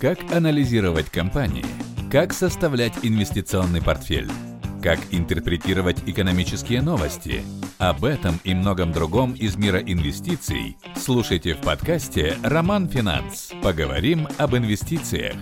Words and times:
Как 0.00 0.32
анализировать 0.32 1.10
компании? 1.10 1.66
Как 2.10 2.32
составлять 2.32 2.94
инвестиционный 3.02 3.82
портфель? 3.82 4.30
Как 4.82 4.98
интерпретировать 5.10 6.08
экономические 6.08 6.80
новости? 6.80 7.42
Об 7.76 8.06
этом 8.06 8.36
и 8.42 8.54
многом 8.54 8.92
другом 8.92 9.34
из 9.34 9.58
мира 9.58 9.78
инвестиций 9.78 10.78
слушайте 10.96 11.52
в 11.52 11.60
подкасте 11.60 12.36
«Роман 12.42 12.88
Финанс». 12.88 13.52
Поговорим 13.62 14.26
об 14.38 14.56
инвестициях. 14.56 15.36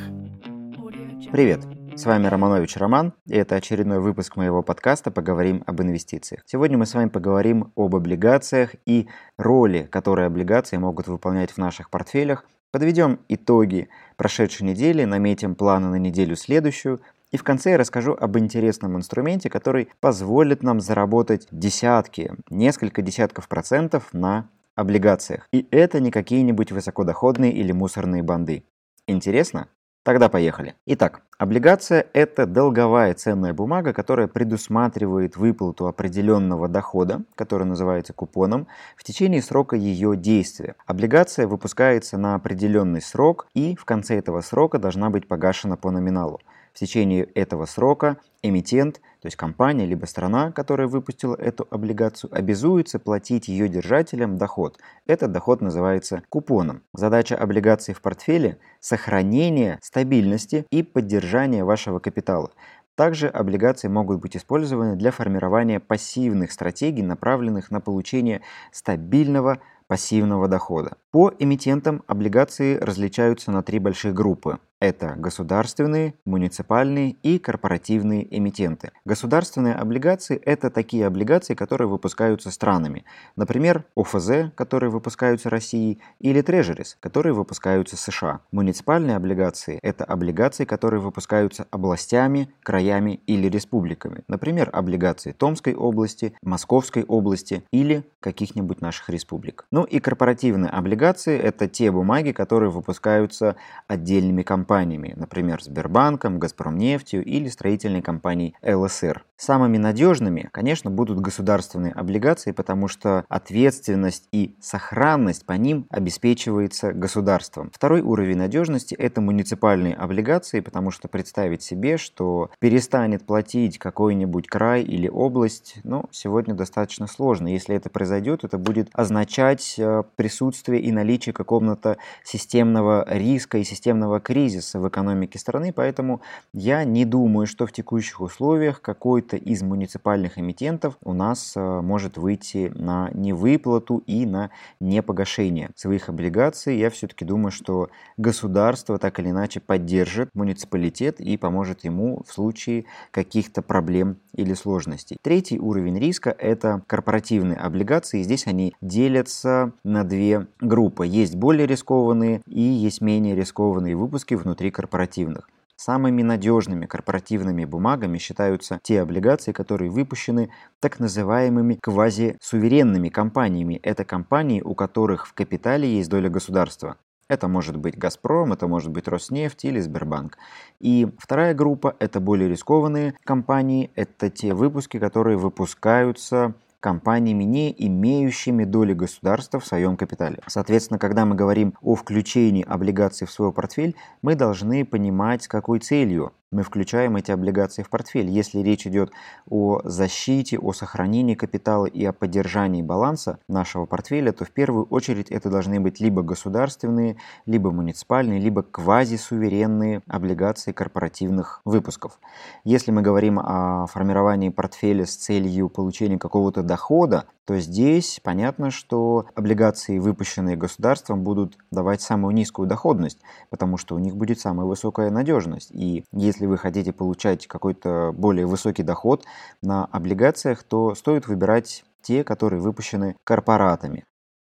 Привет! 1.31 1.61
С 1.95 2.05
вами 2.05 2.27
Романович 2.27 2.79
Роман, 2.79 3.13
и 3.27 3.37
это 3.37 3.55
очередной 3.55 4.01
выпуск 4.01 4.35
моего 4.35 4.65
подкаста 4.65 5.13
«Поговорим 5.13 5.63
об 5.67 5.81
инвестициях». 5.83 6.43
Сегодня 6.47 6.77
мы 6.79 6.87
с 6.87 6.95
вами 6.95 7.09
поговорим 7.09 7.73
об 7.77 7.95
облигациях 7.95 8.75
и 8.87 9.07
роли, 9.37 9.89
которые 9.89 10.27
облигации 10.27 10.79
могут 10.79 11.07
выполнять 11.07 11.53
в 11.53 11.59
наших 11.59 11.91
портфелях, 11.91 12.45
подведем 12.71 13.21
итоги 13.29 13.89
прошедшей 14.17 14.67
недели, 14.67 15.05
наметим 15.05 15.55
планы 15.55 15.89
на 15.89 15.97
неделю 15.97 16.37
следующую, 16.37 17.01
и 17.31 17.37
в 17.37 17.45
конце 17.45 17.73
я 17.73 17.79
расскажу 17.79 18.17
об 18.19 18.39
интересном 18.39 18.97
инструменте, 18.97 19.51
который 19.51 19.89
позволит 20.01 20.63
нам 20.63 20.81
заработать 20.81 21.47
десятки, 21.51 22.33
несколько 22.49 23.03
десятков 23.03 23.49
процентов 23.49 24.13
на 24.13 24.49
облигациях. 24.75 25.47
И 25.53 25.67
это 25.71 26.01
не 26.01 26.11
какие-нибудь 26.11 26.73
высокодоходные 26.73 27.53
или 27.53 27.73
мусорные 27.73 28.23
банды. 28.23 28.65
Интересно? 29.07 29.69
Тогда 30.09 30.31
поехали. 30.31 30.75
Итак, 30.87 31.21
облигация– 31.37 32.07
это 32.15 32.47
долговая 32.47 33.13
ценная 33.13 33.53
бумага, 33.53 33.93
которая 33.93 34.27
предусматривает 34.27 35.37
выплату 35.37 35.87
определенного 35.87 36.67
дохода, 36.67 37.25
который 37.35 37.65
называется 37.65 38.15
купоном, 38.15 38.69
в 38.97 39.05
течение 39.05 39.43
срока 39.43 39.77
ее 39.77 40.17
действия. 40.17 40.77
Облигация 40.87 41.47
выпускается 41.47 42.17
на 42.17 42.37
определенный 42.37 43.03
срок 43.03 43.49
и 43.53 43.77
в 43.77 43.85
конце 43.85 44.17
этого 44.17 44.41
срока 44.41 44.79
должна 44.79 45.11
быть 45.11 45.29
погашена 45.29 45.77
по 45.77 45.91
номиналу. 45.91 46.41
В 46.79 46.81
течение 46.81 47.25
этого 47.25 47.67
срока 47.67 48.19
эмитент, 48.41 49.01
то 49.21 49.27
есть 49.27 49.37
компания 49.37 49.85
либо 49.85 50.07
страна, 50.07 50.53
которая 50.53 50.87
выпустила 50.87 51.35
эту 51.35 51.67
облигацию, 51.73 52.33
обязуется 52.33 53.01
платить 53.01 53.49
ее 53.49 53.69
держателям 53.69 54.37
доход. 54.39 54.79
Этот 55.05 55.33
доход 55.33 55.61
называется 55.61 56.23
купоном. 56.29 56.85
Задача 56.95 57.37
облигаций 57.37 57.95
в 57.95 58.01
портфеле– 58.01 58.61
сохранение 58.79 59.81
стабильности 59.83 60.67
и 60.71 60.85
поддержание 60.85 61.65
вашего 61.65 61.99
капитала. 61.99 62.53
Также 62.95 63.27
облигации 63.27 63.89
могут 63.89 64.21
быть 64.21 64.37
использованы 64.37 64.95
для 64.95 65.11
формирования 65.11 65.81
пассивных 65.81 66.53
стратегий, 66.53 67.03
направленных 67.03 67.73
на 67.73 67.81
получение 67.81 68.43
стабильного 68.71 69.59
пассивного 69.89 70.47
дохода. 70.47 70.97
По 71.11 71.33
эмитентам 71.39 72.03
облигации 72.07 72.77
различаются 72.77 73.51
на 73.51 73.63
три 73.63 73.79
больших 73.79 74.13
группы. 74.13 74.59
Это 74.81 75.15
государственные, 75.17 76.15
муниципальные 76.25 77.17
и 77.25 77.41
корпоративные 77.41 78.37
эмитенты. 78.37 78.93
Государственные 79.05 79.75
облигации– 79.75 80.37
это 80.45 80.71
такие 80.71 81.05
облигации, 81.05 81.55
которые 81.55 81.89
выпускаются 81.89 82.53
странами. 82.53 83.05
Например, 83.35 83.85
ОФЗ, 83.97 84.53
которые 84.55 84.91
выпускаются 84.91 85.51
Россией, 85.51 85.99
или 86.21 86.43
Трежерис, 86.43 86.97
которые 87.01 87.33
выпускаются 87.33 87.97
США. 87.97 88.41
Муниципальные 88.53 89.17
облигации– 89.17 89.81
это 89.83 90.05
облигации, 90.05 90.65
которые 90.65 91.01
выпускаются 91.01 91.67
областями, 91.73 92.49
краями 92.63 93.21
или 93.27 93.49
республиками. 93.49 94.23
Например, 94.29 94.71
облигации 94.73 95.33
Томской 95.33 95.75
области, 95.75 96.35
Московской 96.41 97.03
области 97.03 97.65
или 97.73 98.05
каких-нибудь 98.21 98.81
наших 98.81 99.09
республик. 99.09 99.65
Ну 99.73 99.83
и 99.83 99.99
корпоративные 99.99 100.71
облигации– 100.71 100.98
это 101.37 101.69
те 101.69 101.91
бумаги, 101.91 102.33
которые 102.33 102.71
выпускаются 102.71 103.57
отдельными 103.87 104.43
компаниями 104.43 104.59
компаниями, 104.69 105.15
например, 105.17 105.63
Сбербанком, 105.63 106.39
Газпромнефтью 106.39 107.25
или 107.25 107.49
строительной 107.49 108.03
компанией 108.03 108.55
ЛСР. 108.63 109.25
Самыми 109.37 109.79
надежными, 109.79 110.49
конечно, 110.53 110.91
будут 110.91 111.21
государственные 111.21 111.93
облигации, 111.93 112.53
потому 112.53 112.89
что 112.89 113.25
ответственность 113.29 114.29
и 114.33 114.57
сохранность 114.61 115.47
по 115.47 115.53
ним 115.53 115.87
обеспечивается 115.91 116.93
государством. 116.93 117.71
Второй 117.73 118.01
уровень 118.01 118.37
надежности– 118.37 118.95
это 118.99 119.21
муниципальные 119.21 119.95
облигации, 119.95 120.61
потому 120.61 120.91
что 120.91 121.09
представить 121.09 121.63
себе, 121.63 121.99
что 121.99 122.51
перестанет 122.59 123.25
платить 123.25 123.79
какой-нибудь 123.79 124.49
край 124.49 124.83
или 124.83 125.09
область, 125.09 125.77
ну, 125.85 126.07
сегодня 126.11 126.55
достаточно 126.55 127.07
сложно. 127.07 127.49
Если 127.49 127.77
это 127.77 127.91
произойдет, 127.91 128.43
это 128.43 128.59
будет 128.59 128.89
означать 128.93 129.77
э, 129.79 130.03
присутствие 130.17 130.88
и 130.89 130.93
наличие 130.93 131.33
какого-то 131.33 131.99
системного 132.25 133.05
риска 133.09 133.59
и 133.59 133.65
системного 133.65 134.21
кризиса, 134.21 134.81
в 134.81 134.89
экономике 134.89 135.39
страны, 135.39 135.73
поэтому 135.73 136.21
я 136.53 136.85
не 136.85 137.05
думаю, 137.05 137.47
что 137.47 137.67
в 137.67 137.73
текущих 137.73 138.21
условиях 138.21 138.81
какой-то 138.81 139.37
из 139.37 139.63
муниципальных 139.63 140.39
эмитентов 140.39 140.97
у 141.03 141.13
нас 141.13 141.53
э, 141.57 141.81
может 141.81 142.17
выйти 142.17 142.73
на 142.75 143.11
невыплату 143.13 144.03
и 144.07 144.27
на 144.27 144.51
непогашение 144.81 145.71
своих 145.77 146.09
облигаций. 146.09 146.79
Я 146.79 146.91
все-таки 146.91 147.25
думаю, 147.25 147.53
что 147.53 147.91
государство 148.17 148.99
так 148.99 149.21
или 149.21 149.31
иначе 149.31 149.61
поддержит 149.61 150.31
муниципалитет 150.35 151.21
и 151.21 151.37
поможет 151.37 151.85
ему 151.85 152.23
в 152.27 152.33
случае 152.33 152.87
каких-то 153.11 153.63
проблем 153.63 154.17
или 154.35 154.55
сложностей. 154.55 155.19
Третий 155.23 155.59
уровень 155.59 155.99
риска– 155.99 156.35
это 156.39 156.83
корпоративные 156.87 157.59
облигации. 157.59 158.23
Здесь 158.23 158.47
они 158.47 158.75
делятся 158.81 159.73
на 159.85 160.05
две 160.05 160.47
группы. 160.61 160.78
Есть 161.05 161.35
более 161.37 161.67
рискованные 161.67 162.43
и 162.47 162.61
есть 162.61 163.01
менее 163.01 163.35
рискованные 163.35 163.97
выпуски 163.97 164.35
внутри 164.35 164.71
корпоративных. 164.71 165.49
Самыми 165.77 166.23
надежными 166.23 166.87
корпоративными 166.87 167.65
бумагами 167.65 168.19
считаются 168.19 168.81
те 168.83 169.01
облигации, 169.01 169.53
которые 169.53 169.91
выпущены 169.91 170.51
так 170.81 170.99
называемыми 170.99 171.79
квазисуверенными 171.81 173.11
компаниями. 173.11 173.79
Это 173.85 174.05
компании, 174.05 174.61
у 174.61 174.75
которых 174.75 175.27
в 175.27 175.35
капитале 175.35 175.89
есть 175.97 176.11
доля 176.11 176.29
государства. 176.29 176.97
Это 177.29 177.47
может 177.47 177.77
быть 177.77 177.97
«Газпром», 177.97 178.55
это 178.55 178.67
может 178.67 178.91
быть 178.91 179.07
«Роснефть» 179.07 179.67
или 179.67 179.79
«Сбербанк». 179.81 180.39
И 180.81 181.07
вторая 181.19 181.55
группа– 181.55 181.95
это 182.01 182.21
более 182.21 182.49
рискованные 182.49 183.15
компании, 183.23 183.91
это 183.95 184.31
те 184.31 184.55
выпуски, 184.55 184.99
которые 184.99 185.37
выпускаются 185.37 186.55
компаниями, 186.81 187.45
не 187.45 187.75
имеющими 187.87 188.65
доли 188.65 188.93
государства 188.93 189.61
в 189.61 189.67
своем 189.67 189.97
капитале. 189.97 190.41
Соответственно, 190.47 190.99
когда 190.99 191.25
мы 191.25 191.35
говорим 191.35 191.75
о 191.83 191.95
включении 191.95 192.65
облигаций 192.65 193.27
в 193.27 193.31
свой 193.31 193.53
портфель, 193.53 193.97
мы 194.23 194.35
должны 194.35 194.85
понимать, 194.85 195.43
с 195.43 195.49
какой 195.49 195.81
целью 195.81 196.33
мы 196.51 196.63
включаем 196.63 197.17
эти 197.17 197.31
облигации 197.31 197.83
в 197.83 197.91
портфель. 197.91 198.29
Если 198.31 198.61
речь 198.61 198.87
идет 198.87 199.11
о 199.49 199.81
защите, 199.85 200.59
о 200.59 200.73
сохранении 200.73 201.35
капитала 201.35 201.87
и 201.87 202.05
о 202.05 202.13
поддержании 202.13 202.83
баланса 202.83 203.39
нашего 203.49 203.85
портфеля, 203.85 204.33
то 204.33 204.45
в 204.45 204.51
первую 204.51 204.87
очередь 204.87 205.31
это 205.31 205.51
должны 205.51 205.79
быть 205.81 206.01
либо 206.01 206.23
государственные, 206.23 207.17
либо 207.47 207.71
муниципальные, 207.71 208.41
либо 208.41 208.63
квазисуверенные 208.63 210.03
облигации 210.07 210.73
корпоративных 210.73 211.61
выпусков. 211.65 212.19
Если 212.65 212.91
мы 212.91 213.03
говорим 213.03 213.39
о 213.39 213.87
формировании 213.87 214.49
портфеля 214.49 215.05
с 215.05 215.17
целью 215.17 215.69
получения 215.69 216.19
какого-то 216.19 216.63
дохода, 216.63 217.27
то 217.49 217.59
здесь 217.61 218.21
понятно, 218.23 218.71
что 218.71 219.25
облигации, 219.35 219.99
выпущенные 219.99 220.55
государством, 220.55 221.23
будут 221.25 221.57
давать 221.71 222.03
самую 222.03 222.35
низкую 222.35 222.69
доходность, 222.69 223.21
потому 223.49 223.79
что 223.79 223.95
у 223.95 223.99
них 223.99 224.15
будет 224.17 224.39
самая 224.39 224.67
высокая 224.67 225.11
надежность. 225.11 225.71
И 225.71 226.05
если 226.13 226.45
вы 226.45 226.59
хотите 226.59 226.93
получать 226.93 227.47
какой-то 227.47 228.13
более 228.15 228.45
высокий 228.45 228.83
доход 228.83 229.25
на 229.63 229.87
облигациях, 229.87 230.63
то 230.63 230.95
стоит 230.95 231.27
выбирать 231.27 231.87
те, 232.03 232.23
которые 232.23 232.61
выпущены 232.61 233.17
корпоратами. 233.25 234.05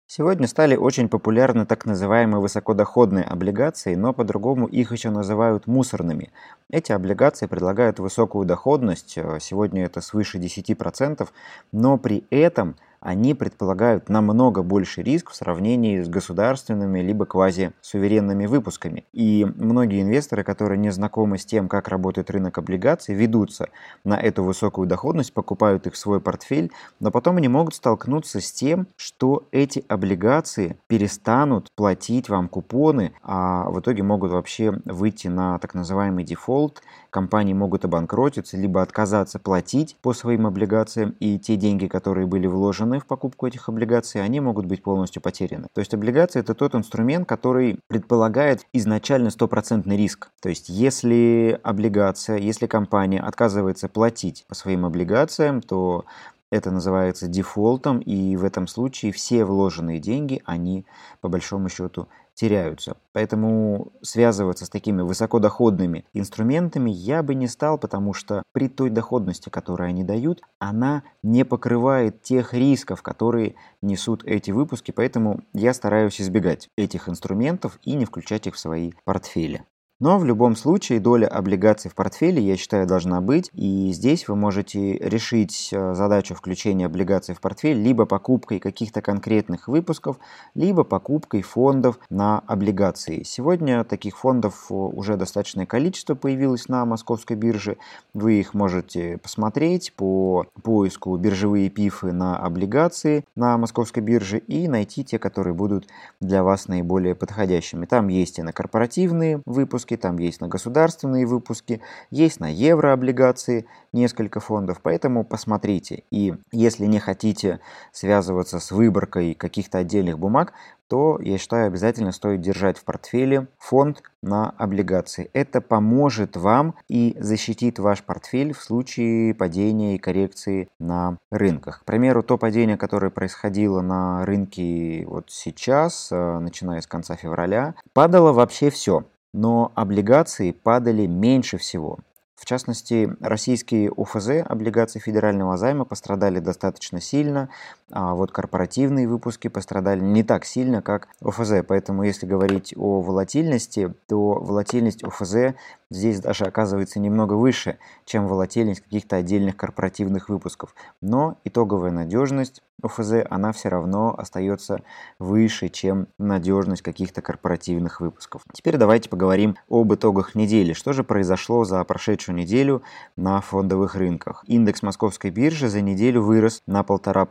Сегодня 0.05 0.47
стали 0.47 0.75
очень 0.75 1.07
популярны 1.07 1.65
так 1.65 1.85
называемые 1.85 2.41
высокодоходные 2.41 3.23
облигации, 3.23 3.95
но 3.95 4.11
по-другому 4.11 4.67
их 4.67 4.91
еще 4.91 5.09
называют 5.09 5.67
мусорными. 5.67 6.33
Эти 6.69 6.91
облигации 6.91 7.45
предлагают 7.45 7.99
высокую 7.99 8.45
доходность, 8.45 9.11
сегодня 9.39 9.85
это 9.85 10.01
свыше 10.01 10.37
10%, 10.37 11.29
но 11.71 11.97
при 11.97 12.25
этом– 12.29 12.75
они 13.01 13.33
предполагают 13.33 14.09
намного 14.09 14.63
больше 14.63 15.01
риск 15.01 15.31
в 15.31 15.35
сравнении 15.35 16.01
с 16.01 16.07
государственными 16.07 16.99
либо 16.99 17.25
квазисуверенными 17.25 18.45
выпусками. 18.45 19.05
И 19.13 19.47
многие 19.55 20.01
инвесторы, 20.01 20.43
которые 20.43 20.77
не 20.77 20.91
знакомы 20.91 21.37
с 21.37 21.45
тем, 21.45 21.67
как 21.67 21.87
работает 21.87 22.29
рынок 22.29 22.57
облигаций, 22.57 23.15
ведутся 23.15 23.69
на 24.03 24.15
эту 24.19 24.43
высокую 24.43 24.87
доходность, 24.87 25.33
покупают 25.33 25.87
их 25.87 25.93
в 25.93 25.97
свой 25.97 26.19
портфель, 26.19 26.71
но 26.99 27.11
потом 27.11 27.37
они 27.37 27.47
могут 27.47 27.75
столкнуться 27.75 28.41
с 28.41 28.51
тем, 28.51 28.87
что 28.95 29.47
эти 29.51 29.83
облигации 29.87 30.77
перестанут 30.87 31.69
платить 31.75 32.29
вам 32.29 32.49
купоны, 32.49 33.13
а 33.23 33.69
в 33.69 33.79
итоге 33.79 34.03
могут 34.03 34.31
вообще 34.31 34.73
выйти 34.85 35.27
на 35.27 35.59
так 35.59 35.73
называемый 35.73 36.23
дефолт, 36.23 36.81
компании 37.09 37.53
могут 37.53 37.85
обанкротиться, 37.85 38.57
либо 38.57 38.81
отказаться 38.81 39.39
платить 39.39 39.95
по 40.01 40.13
своим 40.13 40.47
облигациям, 40.47 41.15
и 41.19 41.37
те 41.39 41.55
деньги, 41.55 41.87
которые 41.87 42.27
были 42.27 42.47
вложены, 42.47 42.99
в 42.99 43.05
покупку 43.05 43.47
этих 43.47 43.69
облигаций, 43.69 44.23
они 44.23 44.39
могут 44.39 44.65
быть 44.65 44.83
полностью 44.83 45.21
потеряны. 45.21 45.67
То 45.73 45.79
есть 45.79 45.93
облигации 45.93 46.39
это 46.39 46.53
тот 46.53 46.75
инструмент, 46.75 47.27
который 47.27 47.79
предполагает 47.87 48.65
изначально 48.73 49.29
стопроцентный 49.29 49.97
риск. 49.97 50.29
То 50.41 50.49
есть 50.49 50.69
если 50.69 51.59
облигация, 51.63 52.37
если 52.37 52.67
компания 52.67 53.19
отказывается 53.19 53.89
платить 53.89 54.45
по 54.47 54.55
своим 54.55 54.85
облигациям, 54.85 55.61
то 55.61 56.05
это 56.51 56.71
называется 56.71 57.27
дефолтом, 57.27 57.99
и 57.99 58.35
в 58.35 58.43
этом 58.43 58.67
случае 58.67 59.11
все 59.11 59.45
вложенные 59.45 59.99
деньги, 59.99 60.41
они 60.45 60.85
по 61.21 61.29
большому 61.29 61.69
счету 61.69 62.07
теряются. 62.39 62.95
Поэтому 63.11 63.91
связываться 64.01 64.65
с 64.65 64.69
такими 64.69 65.01
высокодоходными 65.01 66.05
инструментами 66.13 66.89
я 66.89 67.21
бы 67.21 67.35
не 67.35 67.47
стал, 67.47 67.77
потому 67.77 68.13
что 68.13 68.43
при 68.53 68.69
той 68.69 68.89
доходности, 68.89 69.49
которую 69.49 69.89
они 69.89 70.05
дают, 70.05 70.41
она 70.57 71.03
не 71.21 71.43
покрывает 71.43 72.21
тех 72.21 72.53
рисков, 72.53 73.01
которые 73.01 73.55
несут 73.81 74.23
эти 74.23 74.51
выпуски, 74.51 74.91
поэтому 74.91 75.41
я 75.51 75.73
стараюсь 75.73 76.21
избегать 76.21 76.69
этих 76.77 77.09
инструментов 77.09 77.77
и 77.83 77.93
не 77.95 78.05
включать 78.05 78.47
их 78.47 78.55
в 78.55 78.59
свои 78.59 78.93
портфели. 79.03 79.65
Но 79.99 80.17
в 80.17 80.23
любом 80.23 80.55
случае 80.55 81.01
доля 81.01 81.27
облигаций 81.27 81.91
в 81.91 81.95
портфеле, 81.95 82.41
я 82.41 82.55
считаю, 82.55 82.87
должна 82.87 83.19
быть. 83.19 83.49
И 83.53 83.91
здесь 83.91 84.29
вы 84.29 84.37
можете 84.37 84.97
решить 84.97 85.71
э, 85.73 85.93
задачу 85.93 86.35
включения 86.35 86.85
облигаций 86.85 87.35
в 87.35 87.41
портфель 87.41 87.77
либо 87.77 88.05
покупкой 88.05 88.59
каких-то 88.59 89.01
конкретных 89.01 89.67
выпусков, 89.67 90.17
либо 90.55 90.85
покупкой 90.85 91.41
фондов 91.41 91.99
на 92.09 92.39
облигации. 92.39 93.23
Сегодня 93.23 93.83
таких 93.83 94.17
фондов 94.17 94.67
э, 94.69 94.73
уже 94.73 95.17
достаточное 95.17 95.65
количество 95.65 96.15
появилось 96.15 96.69
на 96.69 96.85
московской 96.85 97.35
бирже. 97.35 97.77
Вы 98.13 98.39
их 98.39 98.53
можете 98.53 99.17
посмотреть 99.17 99.91
по 99.97 100.45
поиску 100.63 101.17
биржевые 101.17 101.69
пифы 101.69 102.13
на 102.13 102.37
облигации 102.37 103.25
на 103.35 103.57
московской 103.57 104.01
бирже 104.01 104.37
и 104.37 104.69
найти 104.69 105.03
те, 105.03 105.19
которые 105.19 105.53
будут 105.53 105.89
для 106.21 106.41
вас 106.41 106.69
наиболее 106.69 107.15
подходящими. 107.15 107.85
Там 107.85 108.07
есть 108.07 108.39
и 108.39 108.43
на 108.43 108.53
корпоративные 108.53 109.41
выпуски, 109.45 109.88
выпуски, 109.89 109.97
там 109.97 110.17
есть 110.17 110.41
на 110.41 110.47
государственные 110.47 111.25
выпуски, 111.25 111.81
есть 112.11 112.39
на 112.39 112.51
еврооблигации 112.51 113.65
несколько 113.93 114.39
фондов, 114.39 114.79
поэтому 114.81 115.23
посмотрите. 115.23 116.03
И 116.11 116.33
если 116.51 116.85
не 116.85 116.99
хотите 116.99 117.59
связываться 117.91 118.59
с 118.59 118.71
выборкой 118.71 119.33
каких-то 119.33 119.79
отдельных 119.79 120.17
бумаг, 120.19 120.53
то, 120.87 121.19
я 121.21 121.37
считаю, 121.37 121.67
обязательно 121.67 122.11
стоит 122.11 122.41
держать 122.41 122.77
в 122.77 122.83
портфеле 122.83 123.47
фонд 123.59 124.01
на 124.23 124.49
облигации. 124.57 125.29
Это 125.33 125.61
поможет 125.61 126.35
вам 126.35 126.73
и 126.89 127.15
защитит 127.19 127.77
ваш 127.79 128.03
портфель 128.03 128.53
в 128.53 128.61
случае 128.61 129.35
падения 129.35 129.95
и 129.95 129.99
коррекции 129.99 130.67
на 130.79 131.17
рынках. 131.31 131.81
К 131.81 131.85
примеру, 131.85 132.23
то 132.23 132.37
падение, 132.37 132.75
которое 132.75 133.11
происходило 133.11 133.81
на 133.81 134.25
рынке 134.25 135.05
вот 135.07 135.25
сейчас, 135.29 136.09
э, 136.11 136.39
начиная 136.39 136.81
с 136.81 136.87
конца 136.87 137.15
февраля, 137.15 137.75
падало 137.93 138.33
вообще 138.33 138.71
все 138.71 139.03
но 139.33 139.71
облигации 139.75 140.51
падали 140.51 141.05
меньше 141.05 141.57
всего. 141.57 141.99
В 142.35 142.45
частности, 142.45 143.15
российские 143.19 143.91
УФЗ, 143.91 144.45
облигации 144.45 144.99
федерального 144.99 145.57
займа, 145.57 145.83
пострадали 145.83 146.39
достаточно 146.39 147.01
сильно, 147.01 147.49
а 147.91 148.13
вот 148.13 148.31
корпоративные 148.31 149.07
выпуски 149.07 149.47
пострадали 149.47 149.99
не 149.99 150.23
так 150.23 150.45
сильно, 150.45 150.81
как 150.81 151.07
ОФЗ. 151.21 151.63
Поэтому, 151.67 152.03
если 152.03 152.25
говорить 152.25 152.73
о 152.77 153.01
волатильности, 153.01 153.93
то 154.07 154.33
волатильность 154.33 155.03
ОФЗ 155.03 155.55
здесь 155.89 156.19
даже 156.19 156.45
оказывается 156.45 156.99
немного 156.99 157.33
выше, 157.33 157.77
чем 158.05 158.27
волатильность 158.27 158.81
каких-то 158.81 159.15
отдельных 159.15 159.57
корпоративных 159.57 160.29
выпусков. 160.29 160.75
Но 161.01 161.37
итоговая 161.43 161.91
надежность 161.91 162.61
ОФЗ, 162.81 163.25
она 163.29 163.51
все 163.51 163.69
равно 163.69 164.15
остается 164.17 164.81
выше, 165.17 165.69
чем 165.69 166.07
надежность 166.17 166.81
каких-то 166.81 167.21
корпоративных 167.21 168.01
выпусков. 168.01 168.43
Теперь 168.53 168.77
давайте 168.77 169.09
поговорим 169.09 169.57
об 169.69 169.93
итогах 169.93 170.35
недели. 170.35 170.73
Что 170.73 170.93
же 170.93 171.03
произошло 171.03 171.65
за 171.65 171.83
прошедшую 171.83 172.35
неделю 172.35 172.81
на 173.15 173.41
фондовых 173.41 173.95
рынках? 173.95 174.43
Индекс 174.47 174.81
московской 174.81 175.31
биржи 175.31 175.67
за 175.67 175.81
неделю 175.81 176.21
вырос 176.21 176.61
на 176.67 176.83
полтора 176.83 177.25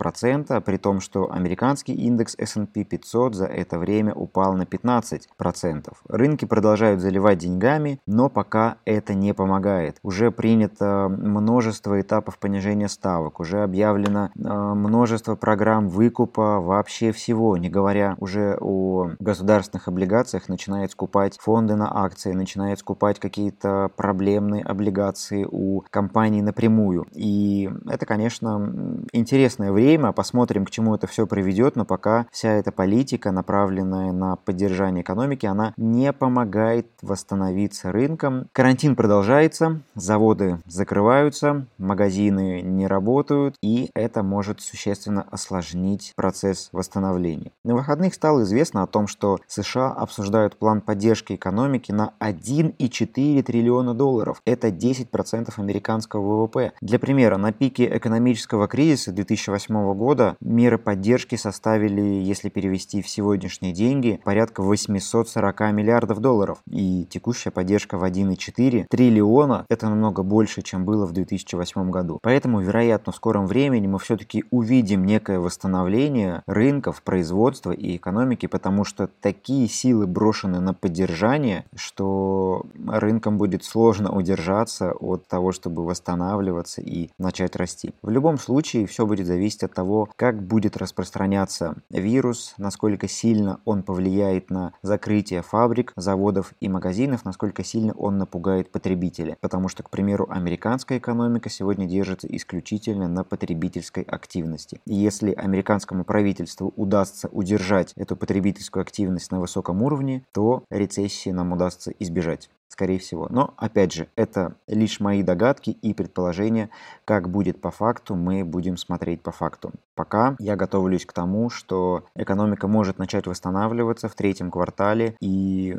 процента, 0.49 0.61
при 0.61 0.77
том, 0.77 1.00
что 1.00 1.31
американский 1.31 1.95
индекс 1.95 2.35
S&P 2.39 2.85
500 2.85 3.35
за 3.35 3.47
это 3.47 3.79
время 3.79 4.15
упал 4.15 4.55
на 4.55 4.62
15%. 4.62 5.93
Рынки 6.09 6.45
продолжают 6.45 7.00
заливать 7.00 7.39
деньгами, 7.39 8.00
но 8.06 8.29
пока 8.29 8.77
это 8.85 9.15
не 9.15 9.35
помогает. 9.35 9.99
Уже 10.03 10.31
принято 10.31 11.09
множество 11.09 12.00
этапов 12.00 12.39
понижения 12.39 12.89
ставок, 12.89 13.41
уже 13.41 13.62
объявлено 13.62 14.31
э, 14.35 14.75
множество 14.75 15.37
программ 15.37 15.89
выкупа 15.89 16.61
вообще 16.61 17.12
всего, 17.12 17.56
не 17.56 17.69
говоря 17.69 18.17
уже 18.21 18.56
о 18.61 19.11
государственных 19.21 19.89
облигациях, 19.89 20.49
начинает 20.49 20.91
скупать 20.91 21.39
фонды 21.39 21.77
на 21.77 22.05
акции, 22.05 22.33
начинает 22.33 22.79
скупать 22.79 23.19
какие-то 23.19 23.91
проблемные 23.97 24.62
облигации 24.62 25.47
у 25.50 25.83
компаний 25.91 26.43
напрямую. 26.43 27.06
И 27.15 27.71
это, 27.87 28.06
конечно, 28.06 28.73
интересное 29.12 29.73
время, 29.73 30.12
посмотрим, 30.12 30.38
к 30.46 30.70
чему 30.70 30.94
это 30.94 31.06
все 31.06 31.26
приведет, 31.26 31.76
но 31.76 31.85
пока 31.85 32.26
вся 32.31 32.52
эта 32.52 32.73
политика, 32.73 33.32
направленная 33.32 34.12
на 34.12 34.37
поддержание 34.37 35.02
экономики, 35.02 35.46
она 35.46 35.75
не 35.76 36.12
помогает 36.12 36.87
восстановиться 37.02 37.93
рынкам. 37.93 38.49
Карантин 38.52 38.96
продолжается, 38.96 39.81
заводы 39.94 40.58
закрываются, 40.67 41.67
магазины 41.79 42.61
не 42.61 42.87
работают, 42.87 43.56
и 43.62 43.90
это 43.94 44.23
может 44.23 44.61
существенно 44.61 45.26
осложнить 45.31 46.12
процесс 46.17 46.69
восстановления. 46.73 47.52
На 47.64 47.75
выходных 47.75 48.14
стало 48.14 48.43
известно 48.43 48.82
о 48.82 48.87
том, 48.87 49.06
что 49.06 49.38
США 49.46 49.90
обсуждают 49.90 50.56
план 50.56 50.81
поддержки 50.81 51.35
экономики 51.35 51.93
на 51.93 52.12
1,4 52.20 53.43
триллиона 53.43 53.94
долларов. 53.94 54.40
Это 54.44 54.69
10% 54.69 55.52
американского 55.56 56.43
ВВП. 56.43 56.73
Для 56.81 56.99
примера, 56.99 57.37
на 57.37 57.52
пике 57.52 57.96
экономического 57.96 58.69
кризиса 58.69 59.12
2008 59.12 59.94
года 59.94 60.27
меры 60.40 60.78
поддержки 60.78 61.36
составили, 61.36 62.00
если 62.00 62.48
перевести 62.48 63.02
в 63.02 63.08
сегодняшние 63.08 63.72
деньги, 63.72 64.20
порядка 64.25 64.62
840 64.62 65.60
миллиардов 65.72 66.20
долларов. 66.20 66.58
И 66.70 67.06
текущая 67.10 67.50
поддержка 67.50 67.98
в 67.98 68.04
1,4 68.04 68.86
триллиона– 68.88 69.66
это 69.69 69.88
намного 69.88 70.22
больше, 70.22 70.62
чем 70.62 70.84
было 70.84 71.04
в 71.04 71.12
2008 71.12 71.90
году. 71.90 72.19
Поэтому, 72.22 72.60
вероятно, 72.60 73.12
в 73.12 73.16
скором 73.16 73.46
времени 73.46 73.86
мы 73.86 73.98
все-таки 73.98 74.44
увидим 74.50 75.04
не 75.04 75.19
некое 75.19 75.40
восстановление 75.40 76.42
рынков, 76.46 77.02
производства 77.02 77.72
и 77.72 77.96
экономики, 77.96 78.46
потому 78.46 78.84
что 78.84 79.08
такие 79.20 79.66
силы 79.69 80.06
брошены 80.06 80.60
на 80.60 80.75
поддержание, 80.75 81.64
что 81.75 82.64
рынкам 82.86 83.36
будет 83.36 83.64
сложно 83.64 84.12
удержаться 84.16 84.92
от 84.92 85.26
того, 85.26 85.50
чтобы 85.50 85.85
восстанавливаться 85.85 86.80
и 86.82 87.11
начать 87.18 87.56
расти. 87.56 87.90
В 88.00 88.11
любом 88.11 88.38
случае, 88.38 88.87
все 88.87 89.06
будет 89.06 89.26
зависеть 89.26 89.64
от 89.64 89.75
того, 89.75 90.08
как 90.18 90.42
будет 90.42 90.76
распространяться 90.76 91.76
вирус, 91.90 92.54
насколько 92.58 93.06
сильно 93.06 93.60
он 93.64 93.84
повлияет 93.84 94.50
на 94.50 94.75
закрытие 94.82 95.42
фабрик, 95.42 95.92
заводов 95.94 96.54
и 96.60 96.68
магазинов, 96.68 97.25
насколько 97.25 97.62
сильно 97.62 97.92
он 97.94 98.18
напугает 98.18 98.72
потребителя. 98.72 99.38
Потому 99.40 99.68
что, 99.68 99.84
к 99.84 99.90
примеру, 99.90 100.26
американская 100.28 100.98
экономика 100.98 101.48
сегодня 101.48 101.87
держится 101.87 102.26
исключительно 102.26 103.06
на 103.06 103.22
потребительской 103.22 104.02
активности. 104.02 104.80
И 104.87 104.94
если 104.94 105.32
американскому 105.32 106.04
правительству 106.04 106.72
удастся 106.75 107.28
удержать 107.28 107.92
эту 107.94 108.16
потребительскую 108.16 108.82
активность 108.82 109.30
на 109.30 109.38
высоком 109.38 109.82
уровне, 109.82 110.25
то 110.32 110.64
рецессии 110.68 111.30
нам 111.30 111.52
удастся 111.52 111.92
избежать 112.00 112.50
скорее 112.68 112.98
всего. 112.98 113.26
Но, 113.30 113.54
опять 113.56 113.92
же, 113.92 114.08
это 114.14 114.54
лишь 114.66 115.00
мои 115.00 115.22
догадки 115.22 115.70
и 115.70 115.94
предположения. 115.94 116.70
Как 117.04 117.28
будет 117.28 117.60
по 117.60 117.70
факту, 117.70 118.14
мы 118.14 118.44
будем 118.44 118.76
смотреть 118.76 119.22
по 119.22 119.32
факту. 119.32 119.72
Пока 119.94 120.37
я 120.38 120.54
готовлюсь 120.54 121.04
к 121.04 121.12
тому, 121.12 121.50
что 121.50 122.04
экономика 122.14 122.68
может 122.68 122.98
начать 122.98 123.26
восстанавливаться 123.26 124.08
в 124.08 124.14
третьем 124.14 124.50
квартале, 124.50 125.16
и 125.20 125.76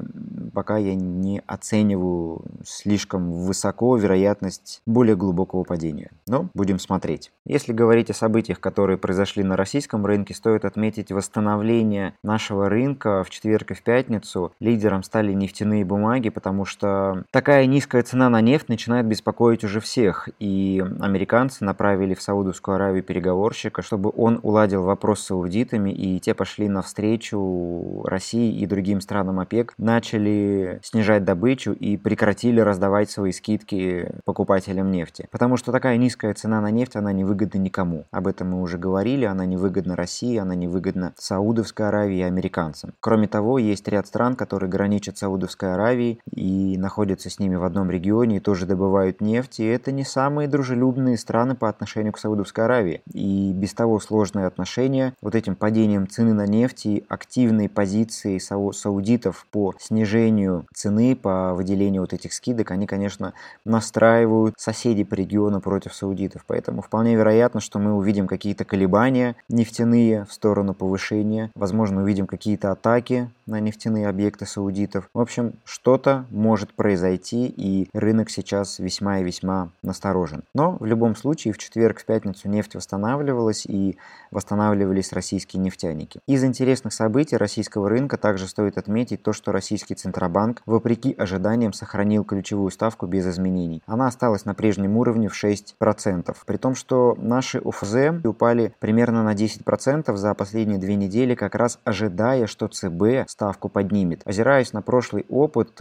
пока 0.54 0.78
я 0.78 0.96
не 0.96 1.42
оцениваю 1.48 2.44
слишком 2.66 3.32
высоко 3.32 3.96
вероятность 3.96 4.82
более 4.86 5.16
глубокого 5.16 5.64
падения. 5.64 6.12
Но 6.28 6.50
будем 6.54 6.80
смотреть. 6.80 7.32
Если 7.46 7.72
говорить 7.72 8.10
о 8.10 8.14
событиях, 8.14 8.60
которые 8.60 8.98
произошли 8.98 9.44
на 9.44 9.56
российском 9.56 10.06
рынке, 10.06 10.34
стоит 10.34 10.66
отметить 10.66 11.12
восстановление 11.12 12.14
нашего 12.24 12.68
рынка 12.68 13.24
в 13.24 13.30
четверг 13.30 13.72
и 13.72 13.74
в 13.74 13.84
пятницу. 13.84 14.52
Лидером 14.60 15.04
стали 15.04 15.34
нефтяные 15.34 15.86
бумаги, 15.86 16.30
потому 16.30 16.66
что 16.66 16.79
что 16.80 17.24
такая 17.32 17.66
низкая 17.66 18.04
цена 18.04 18.30
на 18.30 18.40
нефть 18.40 18.70
начинает 18.70 19.06
беспокоить 19.06 19.66
уже 19.66 19.82
всех, 19.82 20.30
и 20.40 20.82
американцы 21.02 21.66
направили 21.66 22.14
в 22.14 22.22
Саудовскую 22.22 22.76
Аравию 22.76 23.04
переговорщика, 23.04 23.82
чтобы 23.82 24.14
он 24.16 24.40
уладил 24.44 24.84
вопрос 24.84 25.20
с 25.20 25.26
саудитами, 25.26 25.92
и 25.92 26.20
те 26.20 26.34
пошли 26.34 26.70
навстречу 26.70 28.02
России 28.06 28.58
и 28.58 28.66
другим 28.66 29.02
странам 29.02 29.42
ОПЕК, 29.42 29.74
начали 29.78 30.80
снижать 30.82 31.26
добычу 31.26 31.74
и 31.74 31.98
прекратили 31.98 32.62
раздавать 32.62 33.12
свои 33.12 33.34
скидки 33.34 34.14
покупателям 34.24 34.90
нефти. 34.90 35.28
Потому 35.32 35.58
что 35.58 35.74
такая 35.74 35.98
низкая 35.98 36.34
цена 36.34 36.62
на 36.62 36.72
нефть, 36.72 36.96
она 36.96 37.12
невыгодна 37.12 37.60
никому. 37.60 38.06
Об 38.12 38.28
этом 38.28 38.52
мы 38.52 38.62
уже 38.62 38.78
говорили, 38.78 39.26
она 39.26 39.46
невыгодна 39.46 39.98
России, 39.98 40.38
она 40.38 40.56
невыгодна 40.56 41.14
Саудовской 41.18 41.90
Аравии 41.90 42.20
и 42.20 42.24
американцам. 42.24 42.94
Кроме 43.02 43.28
того, 43.28 43.58
есть 43.58 43.88
ряд 43.90 44.08
стран, 44.08 44.36
которые 44.36 44.70
граничат 44.70 45.18
с 45.18 45.20
Саудовской 45.20 45.74
Аравией 45.74 46.22
и 46.32 46.69
находятся 46.78 47.30
с 47.30 47.40
ними 47.40 47.56
в 47.56 47.64
одном 47.64 47.90
регионе 47.90 48.38
и 48.38 48.40
тоже 48.40 48.66
добывают 48.66 49.22
нефть, 49.22 49.60
и 49.60 49.66
это 49.66 49.92
не 49.92 50.04
самые 50.04 50.48
дружелюбные 50.48 51.18
страны 51.18 51.56
по 51.56 51.70
отношению 51.70 52.14
к 52.14 52.20
Саудовской 52.20 52.66
Аравии. 52.66 53.02
И 53.14 53.52
без 53.54 53.74
того 53.74 54.00
сложные 54.00 54.46
отношения, 54.46 55.14
вот 55.22 55.36
этим 55.36 55.56
падением 55.56 56.08
цены 56.08 56.34
на 56.34 56.46
нефть 56.46 56.86
и 56.86 57.06
активной 57.08 57.70
позиции 57.70 58.38
сау 58.38 58.74
саудитов 58.74 59.46
по 59.52 59.74
снижению 59.80 60.66
цены, 60.74 61.16
по 61.16 61.54
выделению 61.54 62.02
вот 62.02 62.14
этих 62.14 62.34
скидок, 62.34 62.72
они, 62.72 62.88
конечно, 62.88 63.34
настраивают 63.66 64.56
соседей 64.58 65.04
по 65.04 65.14
региону 65.14 65.62
против 65.62 65.94
саудитов. 65.94 66.44
Поэтому 66.48 66.82
вполне 66.82 67.16
вероятно, 67.16 67.60
что 67.60 67.80
мы 67.80 67.94
увидим 67.94 68.28
какие-то 68.28 68.66
колебания 68.66 69.36
нефтяные 69.48 70.26
в 70.26 70.34
сторону 70.34 70.74
повышения, 70.74 71.52
возможно, 71.56 72.02
увидим 72.02 72.28
какие-то 72.28 72.72
атаки 72.72 73.30
на 73.46 73.60
нефтяные 73.60 74.08
объекты 74.08 74.46
саудитов. 74.46 75.10
В 75.14 75.20
общем, 75.20 75.54
что-то 75.64 76.26
может 76.30 76.59
произойти, 76.68 77.48
и 77.48 77.90
рынок 77.94 78.30
сейчас 78.30 78.80
весьма 78.80 79.20
и 79.20 79.24
весьма 79.24 79.70
насторожен. 79.84 80.44
Но 80.54 80.78
в 80.80 80.86
любом 80.86 81.16
случае 81.16 81.54
в 81.54 81.58
четверг, 81.58 82.00
в 82.00 82.06
пятницу 82.06 82.50
нефть 82.50 82.76
восстанавливалась 82.76 83.66
и 83.66 83.98
восстанавливались 84.32 85.14
российские 85.14 85.62
нефтяники. 85.62 86.20
Из 86.28 86.44
интересных 86.44 86.94
событий 86.94 87.38
российского 87.38 87.90
рынка 87.90 88.18
также 88.18 88.48
стоит 88.48 88.78
отметить 88.78 89.24
то, 89.24 89.34
что 89.34 89.52
российский 89.52 89.96
Центробанк, 89.96 90.62
вопреки 90.66 91.14
ожиданиям, 91.14 91.74
сохранил 91.74 92.24
ключевую 92.24 92.72
ставку 92.72 93.06
без 93.08 93.28
изменений. 93.28 93.82
Она 93.86 94.08
осталась 94.08 94.46
на 94.46 94.54
прежнем 94.54 94.98
уровне 94.98 95.30
в 95.30 95.44
6%, 95.44 96.36
при 96.46 96.58
том, 96.58 96.76
что 96.76 97.16
наши 97.20 97.60
ОФЗ 97.60 98.24
упали 98.24 98.74
примерно 98.80 99.24
на 99.24 99.34
10% 99.34 100.16
за 100.16 100.34
последние 100.34 100.80
две 100.80 100.96
недели, 100.96 101.36
как 101.36 101.56
раз 101.56 101.80
ожидая, 101.84 102.48
что 102.48 102.68
ЦБ 102.68 103.30
ставку 103.30 103.70
поднимет. 103.70 104.22
Озираясь 104.26 104.74
на 104.74 104.82
прошлый 104.82 105.26
опыт 105.30 105.80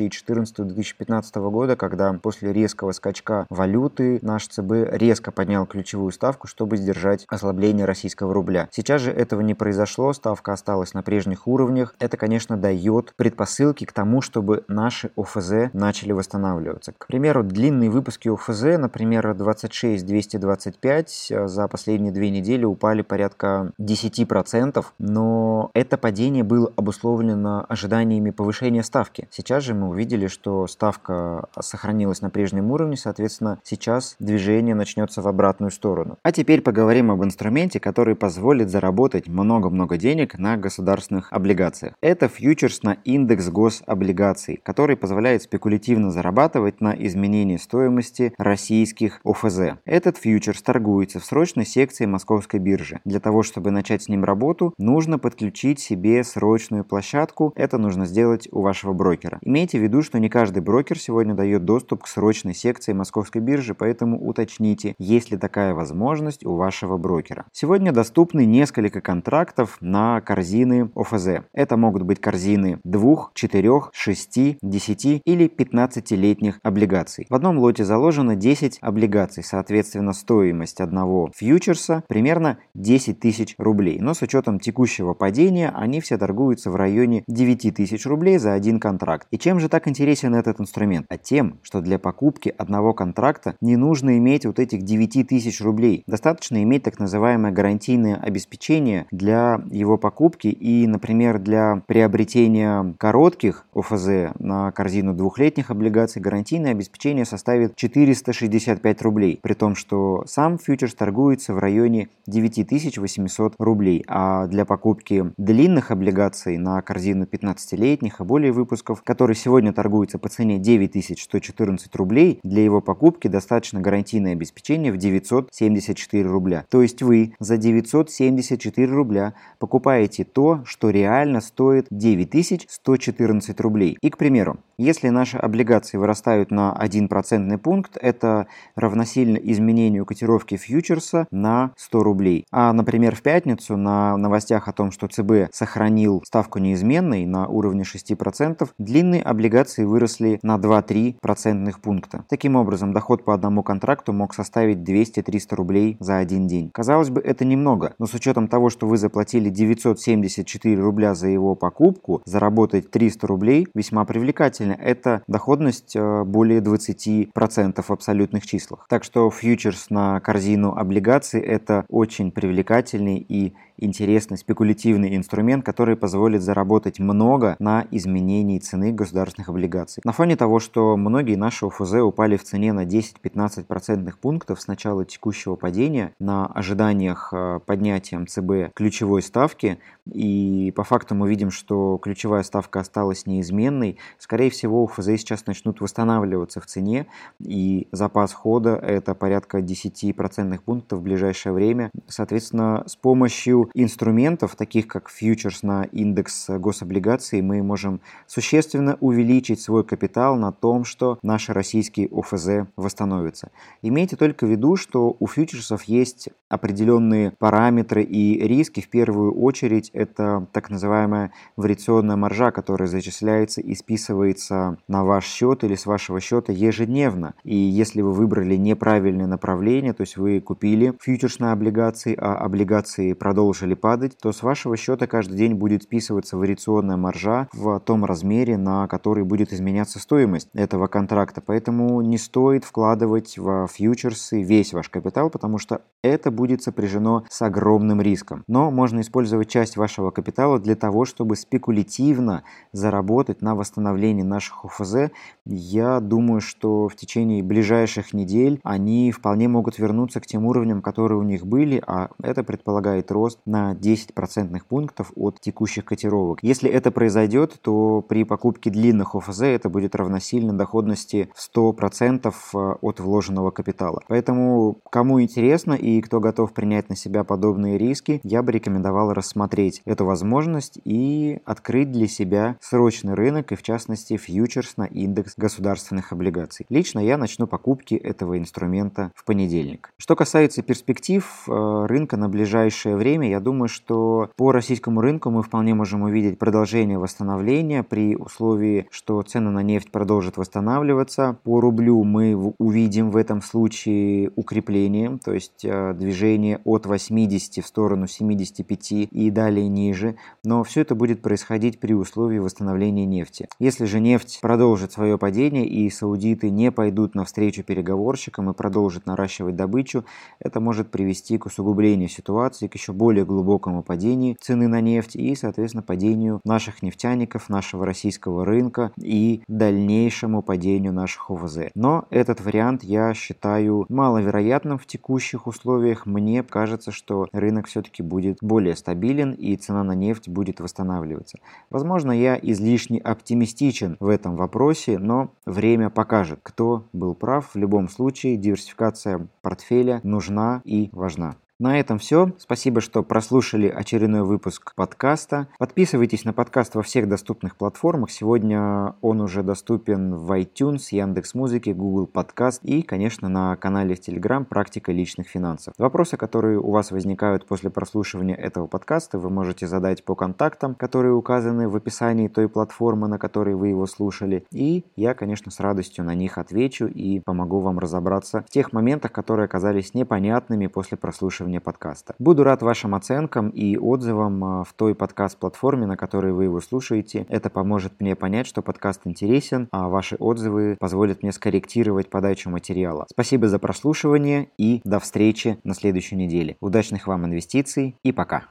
2014-2015 0.00 1.24
э, 1.34 1.40
года, 1.50 1.76
когда 1.76 2.12
после 2.14 2.52
резкого 2.52 2.92
скачка 2.92 3.46
валюты 3.50 4.18
наш 4.22 4.46
ЦБ 4.46 4.72
резко 4.92 5.30
поднял 5.30 5.66
ключевую 5.66 6.12
ставку, 6.12 6.46
чтобы 6.46 6.76
сдержать 6.76 7.24
ослабление 7.28 7.84
российского 7.84 8.32
рубля. 8.34 8.68
Сейчас 8.70 9.02
же 9.02 9.10
этого 9.10 9.40
не 9.40 9.54
произошло, 9.54 10.12
ставка 10.12 10.52
осталась 10.52 10.94
на 10.94 11.02
прежних 11.02 11.46
уровнях. 11.46 11.94
Это, 11.98 12.16
конечно, 12.16 12.56
дает 12.56 13.14
предпосылки 13.16 13.84
к 13.84 13.92
тому, 13.92 14.20
чтобы 14.20 14.64
наши 14.68 15.10
ОФЗ 15.16 15.70
начали 15.72 16.12
восстанавливаться. 16.12 16.92
К 16.96 17.06
примеру, 17.06 17.42
длинные 17.42 17.90
выпуски 17.90 18.28
ОФЗ, 18.28 18.78
например, 18.78 19.26
26-225 19.30 21.06
э, 21.30 21.48
за 21.48 21.68
последние 21.68 22.12
две 22.12 22.30
недели 22.30 22.64
упали 22.64 23.02
порядка 23.02 23.72
10%, 23.80 24.84
но 24.98 25.70
это 25.74 25.98
падение 25.98 26.44
было 26.44 26.72
обусловлено 26.76 27.64
ожиданиями 27.68 28.30
повышения 28.30 28.82
ставки. 28.82 29.28
Сейчас 29.30 29.62
же 29.64 29.74
мы 29.74 29.83
увидели, 29.88 30.26
что 30.26 30.66
ставка 30.66 31.48
сохранилась 31.60 32.20
на 32.22 32.30
прежнем 32.30 32.70
уровне, 32.70 32.96
соответственно, 32.96 33.58
сейчас 33.62 34.16
движение 34.18 34.74
начнется 34.74 35.22
в 35.22 35.28
обратную 35.28 35.70
сторону. 35.70 36.18
А 36.22 36.32
теперь 36.32 36.62
поговорим 36.62 37.10
об 37.10 37.24
инструменте, 37.24 37.80
который 37.80 38.14
позволит 38.14 38.70
заработать 38.70 39.28
много-много 39.28 39.96
денег 39.96 40.38
на 40.38 40.56
государственных 40.56 41.32
облигациях. 41.32 41.94
Это 42.00 42.28
фьючерс 42.28 42.82
на 42.82 42.98
индекс 43.04 43.48
гособлигаций, 43.48 44.60
который 44.62 44.96
позволяет 44.96 45.42
спекулятивно 45.42 46.10
зарабатывать 46.10 46.80
на 46.80 46.92
изменении 46.92 47.56
стоимости 47.56 48.34
российских 48.38 49.20
ОФЗ. 49.24 49.78
Этот 49.84 50.16
фьючерс 50.18 50.62
торгуется 50.62 51.20
в 51.20 51.24
срочной 51.24 51.66
секции 51.66 52.06
Московской 52.06 52.60
биржи. 52.60 53.00
Для 53.04 53.20
того, 53.20 53.42
чтобы 53.42 53.70
начать 53.70 54.02
с 54.02 54.08
ним 54.08 54.24
работу, 54.24 54.74
нужно 54.78 55.18
подключить 55.18 55.80
себе 55.80 56.24
срочную 56.24 56.84
площадку, 56.84 57.52
это 57.56 57.78
нужно 57.78 58.06
сделать 58.06 58.48
у 58.50 58.60
вашего 58.60 58.92
брокера. 58.92 59.38
Имейте 59.42 59.73
в 59.78 59.82
виду, 59.82 60.02
что 60.02 60.18
не 60.18 60.28
каждый 60.28 60.62
брокер 60.62 60.98
сегодня 60.98 61.34
дает 61.34 61.64
доступ 61.64 62.04
к 62.04 62.06
срочной 62.06 62.54
секции 62.54 62.92
московской 62.92 63.40
биржи, 63.40 63.74
поэтому 63.74 64.20
уточните, 64.24 64.94
есть 64.98 65.30
ли 65.30 65.36
такая 65.36 65.74
возможность 65.74 66.44
у 66.46 66.54
вашего 66.54 66.96
брокера. 66.96 67.46
Сегодня 67.52 67.92
доступны 67.92 68.44
несколько 68.44 69.00
контрактов 69.00 69.76
на 69.80 70.20
корзины 70.20 70.90
ОФЗ. 70.94 71.44
Это 71.52 71.76
могут 71.76 72.02
быть 72.02 72.20
корзины 72.20 72.80
2, 72.84 73.30
4, 73.34 73.70
6, 73.92 74.58
10 74.62 75.22
или 75.24 75.46
15-летних 75.48 76.60
облигаций. 76.62 77.26
В 77.28 77.34
одном 77.34 77.58
лоте 77.58 77.84
заложено 77.84 78.36
10 78.36 78.78
облигаций, 78.80 79.42
соответственно 79.42 80.12
стоимость 80.12 80.80
одного 80.80 81.30
фьючерса 81.34 82.04
примерно 82.08 82.58
10 82.74 83.18
тысяч 83.20 83.54
рублей. 83.58 83.98
Но 84.00 84.14
с 84.14 84.22
учетом 84.22 84.60
текущего 84.60 85.14
падения 85.14 85.72
они 85.74 86.00
все 86.00 86.16
торгуют 86.16 86.44
торгуется 86.44 86.70
в 86.70 86.76
районе 86.76 87.24
9 87.28 87.74
тысяч 87.74 88.06
рублей 88.06 88.38
за 88.38 88.52
один 88.52 88.80
контракт. 88.80 89.26
И 89.30 89.38
чем 89.38 89.60
же 89.60 89.63
так 89.68 89.88
интересен 89.88 90.34
этот 90.34 90.60
инструмент? 90.60 91.06
А 91.08 91.18
тем, 91.18 91.58
что 91.62 91.80
для 91.80 91.98
покупки 91.98 92.54
одного 92.56 92.94
контракта 92.94 93.56
не 93.60 93.76
нужно 93.76 94.18
иметь 94.18 94.46
вот 94.46 94.58
этих 94.58 94.82
9 94.82 95.28
тысяч 95.28 95.60
рублей. 95.60 96.04
Достаточно 96.06 96.62
иметь 96.62 96.82
так 96.84 96.98
называемое 96.98 97.52
гарантийное 97.52 98.16
обеспечение 98.16 99.06
для 99.10 99.60
его 99.70 99.96
покупки 99.96 100.48
и, 100.48 100.86
например, 100.86 101.38
для 101.38 101.82
приобретения 101.86 102.94
коротких 102.98 103.66
ОФЗ 103.74 104.34
на 104.38 104.72
корзину 104.72 105.14
двухлетних 105.14 105.70
облигаций 105.70 106.20
гарантийное 106.20 106.72
обеспечение 106.72 107.24
составит 107.24 107.76
465 107.76 109.02
рублей, 109.02 109.38
при 109.42 109.54
том, 109.54 109.74
что 109.74 110.24
сам 110.26 110.58
фьючерс 110.58 110.94
торгуется 110.94 111.54
в 111.54 111.58
районе 111.58 112.08
9800 112.26 113.54
рублей, 113.58 114.04
а 114.08 114.46
для 114.46 114.64
покупки 114.64 115.32
длинных 115.36 115.90
облигаций 115.90 116.58
на 116.58 116.80
корзину 116.82 117.24
15-летних 117.24 118.20
и 118.20 118.24
более 118.24 118.52
выпусков, 118.52 119.02
который 119.02 119.36
сегодня 119.44 119.74
торгуется 119.74 120.18
по 120.18 120.30
цене 120.30 120.58
9114 120.58 121.94
рублей, 121.96 122.40
для 122.42 122.64
его 122.64 122.80
покупки 122.80 123.28
достаточно 123.28 123.80
гарантийное 123.80 124.32
обеспечение 124.32 124.90
в 124.90 124.96
974 124.96 126.26
рубля. 126.26 126.64
То 126.70 126.80
есть 126.80 127.02
вы 127.02 127.34
за 127.38 127.58
974 127.58 128.86
рубля 128.90 129.34
покупаете 129.58 130.24
то, 130.24 130.62
что 130.64 130.88
реально 130.88 131.42
стоит 131.42 131.86
9114 131.90 133.60
рублей. 133.60 133.98
И, 134.00 134.08
к 134.08 134.16
примеру, 134.16 134.56
если 134.78 135.10
наши 135.10 135.36
облигации 135.36 135.98
вырастают 135.98 136.50
на 136.50 136.72
1 136.72 137.08
процентный 137.08 137.58
пункт, 137.58 137.98
это 138.00 138.46
равносильно 138.74 139.36
изменению 139.36 140.06
котировки 140.06 140.56
фьючерса 140.56 141.26
на 141.30 141.72
100 141.76 142.02
рублей. 142.02 142.46
А, 142.50 142.72
например, 142.72 143.14
в 143.14 143.22
пятницу 143.22 143.76
на 143.76 144.16
новостях 144.16 144.68
о 144.68 144.72
том, 144.72 144.90
что 144.90 145.06
ЦБ 145.06 145.52
сохранил 145.52 146.22
ставку 146.24 146.58
неизменной 146.58 147.26
на 147.26 147.46
уровне 147.46 147.82
6%, 147.82 148.70
длинные 148.78 149.22
облигации 149.34 149.84
выросли 149.84 150.38
на 150.42 150.56
2-3 150.56 151.16
процентных 151.20 151.80
пункта. 151.80 152.24
Таким 152.28 152.56
образом, 152.56 152.92
доход 152.92 153.24
по 153.24 153.34
одному 153.34 153.62
контракту 153.62 154.12
мог 154.12 154.34
составить 154.34 154.78
200-300 154.78 155.54
рублей 155.54 155.96
за 156.00 156.18
один 156.18 156.46
день. 156.46 156.70
Казалось 156.72 157.10
бы, 157.10 157.20
это 157.20 157.44
немного, 157.44 157.94
но 157.98 158.06
с 158.06 158.14
учетом 158.14 158.48
того, 158.48 158.70
что 158.70 158.86
вы 158.86 158.96
заплатили 158.96 159.50
974 159.50 160.80
рубля 160.80 161.14
за 161.14 161.28
его 161.28 161.54
покупку, 161.54 162.22
заработать 162.24 162.90
300 162.90 163.26
рублей 163.26 163.68
весьма 163.74 164.04
привлекательно. 164.04 164.72
Это 164.72 165.22
доходность 165.26 165.94
э, 165.96 166.24
более 166.24 166.60
20% 166.60 167.82
в 167.82 167.90
абсолютных 167.90 168.46
числах. 168.46 168.86
Так 168.88 169.04
что 169.04 169.28
фьючерс 169.30 169.90
на 169.90 170.20
корзину 170.20 170.74
облигаций 170.74 171.40
это 171.40 171.84
очень 171.88 172.30
привлекательный 172.30 173.18
и 173.18 173.54
интересный 173.76 174.38
спекулятивный 174.38 175.16
инструмент, 175.16 175.64
который 175.64 175.96
позволит 175.96 176.42
заработать 176.42 176.98
много 176.98 177.56
на 177.58 177.86
изменении 177.90 178.58
цены 178.58 178.92
государственных 178.92 179.48
облигаций. 179.48 180.02
На 180.04 180.12
фоне 180.12 180.36
того, 180.36 180.60
что 180.60 180.96
многие 180.96 181.36
наши 181.36 181.66
ОФЗ 181.66 181.94
упали 181.94 182.36
в 182.36 182.44
цене 182.44 182.72
на 182.72 182.84
10-15 182.84 183.64
процентных 183.64 184.18
пунктов 184.18 184.60
с 184.60 184.66
начала 184.66 185.04
текущего 185.04 185.56
падения 185.56 186.12
на 186.18 186.46
ожиданиях 186.46 187.30
э, 187.32 187.60
поднятия 187.64 188.24
ЦБ 188.24 188.74
ключевой 188.74 189.22
ставки, 189.22 189.78
и 190.10 190.72
по 190.76 190.84
факту 190.84 191.14
мы 191.14 191.28
видим, 191.28 191.50
что 191.50 191.98
ключевая 191.98 192.42
ставка 192.42 192.80
осталась 192.80 193.26
неизменной, 193.26 193.98
скорее 194.18 194.50
всего 194.50 194.84
ОФЗ 194.84 195.06
сейчас 195.06 195.46
начнут 195.46 195.80
восстанавливаться 195.80 196.60
в 196.60 196.66
цене, 196.66 197.06
и 197.40 197.88
запас 197.92 198.32
хода 198.32 198.76
это 198.76 199.14
порядка 199.14 199.60
10 199.60 200.14
процентных 200.14 200.62
пунктов 200.62 201.00
в 201.00 201.02
ближайшее 201.02 201.52
время. 201.52 201.90
Соответственно, 202.08 202.84
с 202.86 202.96
помощью 202.96 203.63
инструментов, 203.74 204.56
таких 204.56 204.86
как 204.86 205.08
фьючерс 205.08 205.62
на 205.62 205.84
индекс 205.84 206.48
гособлигаций, 206.48 207.40
мы 207.42 207.62
можем 207.62 208.00
существенно 208.26 208.96
увеличить 209.00 209.60
свой 209.60 209.84
капитал 209.84 210.36
на 210.36 210.52
том, 210.52 210.84
что 210.84 211.18
наши 211.22 211.52
российские 211.52 212.08
ОФЗ 212.12 212.68
восстановятся. 212.76 213.50
Имейте 213.82 214.16
только 214.16 214.46
в 214.46 214.50
виду, 214.50 214.76
что 214.76 215.16
у 215.18 215.26
фьючерсов 215.26 215.84
есть 215.84 216.28
определенные 216.54 217.32
параметры 217.32 218.02
и 218.02 218.46
риски. 218.46 218.80
В 218.80 218.88
первую 218.88 219.34
очередь 219.34 219.90
это 219.92 220.46
так 220.52 220.70
называемая 220.70 221.32
вариационная 221.56 222.16
маржа, 222.16 222.50
которая 222.50 222.88
зачисляется 222.88 223.60
и 223.60 223.74
списывается 223.74 224.78
на 224.88 225.04
ваш 225.04 225.26
счет 225.26 225.64
или 225.64 225.74
с 225.74 225.86
вашего 225.86 226.20
счета 226.20 226.52
ежедневно. 226.52 227.34
И 227.42 227.56
если 227.56 228.02
вы 228.02 228.12
выбрали 228.12 228.56
неправильное 228.56 229.26
направление, 229.26 229.92
то 229.92 230.02
есть 230.02 230.16
вы 230.16 230.40
купили 230.40 230.94
фьючерсные 231.00 231.52
облигации, 231.52 232.16
а 232.18 232.36
облигации 232.36 233.12
продолжили 233.12 233.74
падать, 233.74 234.16
то 234.20 234.32
с 234.32 234.42
вашего 234.42 234.76
счета 234.76 235.06
каждый 235.06 235.36
день 235.36 235.54
будет 235.54 235.82
списываться 235.82 236.36
вариационная 236.36 236.96
маржа 236.96 237.48
в 237.52 237.80
том 237.80 238.04
размере, 238.04 238.56
на 238.56 238.86
который 238.86 239.24
будет 239.24 239.52
изменяться 239.52 239.98
стоимость 239.98 240.48
этого 240.54 240.86
контракта. 240.86 241.42
Поэтому 241.44 242.00
не 242.02 242.18
стоит 242.18 242.64
вкладывать 242.64 243.38
в 243.38 243.66
фьючерсы 243.68 244.42
весь 244.42 244.72
ваш 244.72 244.88
капитал, 244.88 245.30
потому 245.30 245.58
что 245.58 245.82
это 246.02 246.30
будет 246.30 246.43
сопряжено 246.62 247.24
с 247.30 247.42
огромным 247.42 248.00
риском. 248.00 248.44
Но 248.46 248.70
можно 248.70 249.00
использовать 249.00 249.48
часть 249.48 249.76
вашего 249.76 250.10
капитала 250.10 250.58
для 250.58 250.76
того, 250.76 251.04
чтобы 251.04 251.36
спекулятивно 251.36 252.44
заработать 252.72 253.42
на 253.42 253.54
восстановлении 253.54 254.22
наших 254.22 254.64
ОФЗ. 254.64 255.10
Я 255.44 256.00
думаю, 256.00 256.40
что 256.40 256.88
в 256.88 256.96
течение 256.96 257.42
ближайших 257.42 258.12
недель 258.12 258.60
они 258.62 259.12
вполне 259.12 259.48
могут 259.48 259.78
вернуться 259.78 260.20
к 260.20 260.26
тем 260.26 260.46
уровням, 260.46 260.82
которые 260.82 261.18
у 261.18 261.22
них 261.22 261.46
были, 261.46 261.82
а 261.86 262.10
это 262.22 262.42
предполагает 262.42 263.10
рост 263.10 263.40
на 263.46 263.74
10 263.74 264.14
процентных 264.14 264.66
пунктов 264.66 265.12
от 265.16 265.40
текущих 265.40 265.84
котировок. 265.84 266.38
Если 266.42 266.70
это 266.70 266.90
произойдет, 266.90 267.58
то 267.62 268.02
при 268.02 268.24
покупке 268.24 268.70
длинных 268.70 269.14
ОФЗ 269.14 269.42
это 269.42 269.68
будет 269.68 269.94
равносильно 269.94 270.52
доходности 270.52 271.28
в 271.34 271.56
100% 271.56 272.32
э, 272.54 272.74
от 272.80 273.00
вложенного 273.00 273.50
капитала. 273.50 274.02
Поэтому, 274.08 274.78
кому 274.90 275.20
интересно 275.20 275.74
и 275.74 276.00
кто 276.00 276.20
готов 276.24 276.54
принять 276.54 276.88
на 276.88 276.96
себя 276.96 277.22
подобные 277.22 277.76
риски, 277.76 278.20
я 278.24 278.42
бы 278.42 278.50
рекомендовал 278.50 279.12
рассмотреть 279.12 279.82
эту 279.84 280.06
возможность 280.06 280.78
и 280.84 281.38
открыть 281.44 281.92
для 281.92 282.08
себя 282.08 282.56
срочный 282.60 283.14
рынок 283.14 283.52
и 283.52 283.56
в 283.56 283.62
частности 283.62 284.16
фьючерс 284.16 284.78
на 284.78 284.84
индекс 284.84 285.34
государственных 285.36 286.12
облигаций. 286.12 286.64
Лично 286.70 286.98
я 286.98 287.18
начну 287.18 287.46
покупки 287.46 287.94
этого 287.94 288.38
инструмента 288.38 289.12
в 289.14 289.24
понедельник. 289.24 289.90
Что 289.98 290.16
касается 290.16 290.62
перспектив 290.62 291.24
э, 291.46 291.86
рынка 291.86 292.16
на 292.16 292.30
ближайшее 292.30 292.96
время, 292.96 293.28
я 293.28 293.40
думаю, 293.40 293.68
что 293.68 294.30
по 294.36 294.50
российскому 294.50 295.02
рынку 295.02 295.30
мы 295.30 295.42
вполне 295.42 295.74
можем 295.74 296.02
увидеть 296.02 296.38
продолжение 296.38 296.98
восстановления 296.98 297.82
при 297.82 298.16
условии, 298.16 298.86
что 298.90 299.20
цены 299.22 299.50
на 299.50 299.62
нефть 299.62 299.90
продолжат 299.90 300.38
восстанавливаться. 300.38 301.36
По 301.44 301.60
рублю 301.60 302.02
мы 302.02 302.34
увидим 302.58 303.10
в 303.10 303.16
этом 303.18 303.42
случае 303.42 304.30
укрепление, 304.36 305.18
то 305.22 305.34
есть 305.34 305.64
э, 305.64 305.92
движение 306.14 306.60
от 306.64 306.86
80 306.86 307.64
в 307.64 307.66
сторону 307.66 308.06
75 308.06 309.08
и 309.10 309.30
далее 309.30 309.66
ниже. 309.68 310.14
Но 310.44 310.62
все 310.62 310.82
это 310.82 310.94
будет 310.94 311.22
происходить 311.22 311.80
при 311.80 311.92
условии 311.92 312.38
восстановления 312.38 313.04
нефти. 313.04 313.48
Если 313.58 313.84
же 313.84 313.98
нефть 313.98 314.38
продолжит 314.40 314.92
свое 314.92 315.18
падение 315.18 315.66
и 315.66 315.90
саудиты 315.90 316.50
не 316.50 316.70
пойдут 316.70 317.16
навстречу 317.16 317.64
переговорщикам 317.64 318.48
и 318.48 318.54
продолжат 318.54 319.06
наращивать 319.06 319.56
добычу, 319.56 320.04
это 320.38 320.60
может 320.60 320.92
привести 320.92 321.36
к 321.36 321.46
усугублению 321.46 322.08
ситуации, 322.08 322.68
к 322.68 322.74
еще 322.74 322.92
более 322.92 323.24
глубокому 323.24 323.82
падению 323.82 324.36
цены 324.40 324.68
на 324.68 324.80
нефть 324.80 325.16
и, 325.16 325.34
соответственно, 325.34 325.82
падению 325.82 326.40
наших 326.44 326.82
нефтяников, 326.82 327.48
нашего 327.48 327.84
российского 327.84 328.44
рынка 328.44 328.92
и 328.96 329.42
дальнейшему 329.48 330.42
падению 330.42 330.92
наших 330.92 331.30
ОВЗ. 331.30 331.70
Но 331.74 332.06
этот 332.10 332.40
вариант 332.40 332.84
я 332.84 333.12
считаю 333.14 333.86
маловероятным 333.88 334.78
в 334.78 334.86
текущих 334.86 335.48
условиях. 335.48 336.03
Мне 336.04 336.42
кажется, 336.42 336.92
что 336.92 337.26
рынок 337.32 337.66
все-таки 337.66 338.02
будет 338.02 338.38
более 338.40 338.76
стабилен 338.76 339.32
и 339.32 339.56
цена 339.56 339.82
на 339.82 339.94
нефть 339.94 340.28
будет 340.28 340.60
восстанавливаться. 340.60 341.38
Возможно, 341.70 342.12
я 342.12 342.38
излишне 342.40 342.98
оптимистичен 342.98 343.96
в 344.00 344.08
этом 344.08 344.36
вопросе, 344.36 344.98
но 344.98 345.30
время 345.46 345.90
покажет, 345.90 346.40
кто 346.42 346.86
был 346.92 347.14
прав. 347.14 347.54
В 347.54 347.56
любом 347.56 347.88
случае, 347.88 348.36
диверсификация 348.36 349.28
портфеля 349.42 350.00
нужна 350.02 350.62
и 350.64 350.88
важна. 350.92 351.36
На 351.64 351.80
этом 351.80 351.98
все. 351.98 352.30
Спасибо, 352.36 352.82
что 352.82 353.02
прослушали 353.02 353.68
очередной 353.68 354.22
выпуск 354.22 354.74
подкаста. 354.76 355.48
Подписывайтесь 355.58 356.26
на 356.26 356.34
подкаст 356.34 356.74
во 356.74 356.82
всех 356.82 357.08
доступных 357.08 357.56
платформах. 357.56 358.10
Сегодня 358.10 358.96
он 359.00 359.22
уже 359.22 359.42
доступен 359.42 360.14
в 360.14 360.30
iTunes, 360.38 360.88
Яндекс.Музыке, 360.90 361.72
Google 361.72 362.06
Подкаст 362.06 362.62
и, 362.64 362.82
конечно, 362.82 363.30
на 363.30 363.56
канале 363.56 363.94
в 363.94 363.98
Telegram 364.06 364.44
«Практика 364.44 364.92
личных 364.92 365.26
финансов». 365.26 365.72
Вопросы, 365.78 366.18
которые 366.18 366.60
у 366.60 366.70
вас 366.70 366.90
возникают 366.90 367.46
после 367.46 367.70
прослушивания 367.70 368.34
этого 368.34 368.66
подкаста, 368.66 369.18
вы 369.18 369.30
можете 369.30 369.66
задать 369.66 370.04
по 370.04 370.14
контактам, 370.14 370.74
которые 370.74 371.14
указаны 371.14 371.70
в 371.70 371.76
описании 371.76 372.28
той 372.28 372.50
платформы, 372.50 373.08
на 373.08 373.18
которой 373.18 373.54
вы 373.54 373.68
его 373.68 373.86
слушали. 373.86 374.44
И 374.50 374.84
я, 374.96 375.14
конечно, 375.14 375.50
с 375.50 375.60
радостью 375.60 376.04
на 376.04 376.14
них 376.14 376.36
отвечу 376.36 376.84
и 376.88 377.20
помогу 377.20 377.60
вам 377.60 377.78
разобраться 377.78 378.44
в 378.46 378.50
тех 378.50 378.74
моментах, 378.74 379.12
которые 379.12 379.46
оказались 379.46 379.94
непонятными 379.94 380.66
после 380.66 380.98
прослушивания 380.98 381.53
прослушивания 381.54 381.60
подкаста. 381.60 382.14
Буду 382.18 382.44
рад 382.44 382.62
вашим 382.62 382.94
оценкам 382.94 383.48
и 383.50 383.76
отзывам 383.76 384.44
а, 384.44 384.64
в 384.64 384.72
той 384.72 384.94
подкаст-платформе, 384.94 385.86
на 385.86 385.96
которой 385.96 386.32
вы 386.32 386.44
его 386.44 386.60
слушаете. 386.60 387.26
Это 387.28 387.50
поможет 387.50 388.00
мне 388.00 388.14
понять, 388.14 388.46
что 388.46 388.62
подкаст 388.62 389.02
интересен, 389.04 389.68
а 389.70 389.88
ваши 389.88 390.16
отзывы 390.16 390.76
позволят 390.78 391.22
мне 391.22 391.32
скорректировать 391.32 392.10
подачу 392.10 392.50
материала. 392.50 393.06
Спасибо 393.10 393.48
за 393.48 393.58
прослушивание 393.58 394.48
и 394.58 394.80
до 394.84 394.98
встречи 394.98 395.58
на 395.64 395.74
следующей 395.74 396.16
неделе. 396.16 396.56
Удачных 396.60 397.06
вам 397.06 397.26
инвестиций 397.26 397.96
и 398.02 398.12
пока! 398.12 398.44